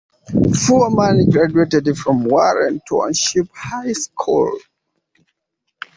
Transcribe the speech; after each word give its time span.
Foreman 0.65 1.29
graduated 1.29 1.95
from 1.95 2.23
Warren 2.23 2.81
Township 2.89 3.49
High 3.53 3.93
School. 3.93 4.57